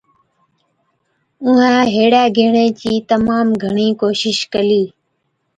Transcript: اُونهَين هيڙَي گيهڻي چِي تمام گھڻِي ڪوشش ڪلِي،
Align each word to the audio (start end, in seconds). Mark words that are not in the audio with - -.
اُونهَين 1.41 1.85
هيڙَي 1.95 2.23
گيهڻي 2.35 2.67
چِي 2.79 2.93
تمام 3.11 3.47
گھڻِي 3.63 3.89
ڪوشش 4.01 4.37
ڪلِي، 4.53 4.83